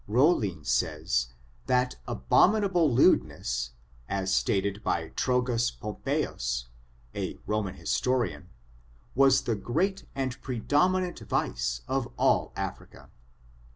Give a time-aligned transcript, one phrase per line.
[0.09, 1.27] RoLLiN says,
[1.67, 3.73] that abominable lewdness,
[4.09, 6.65] as stated by TYogus Pompeius^
[7.13, 8.49] a Roman historian,
[9.13, 13.11] was the great and predominant vice of all Africa.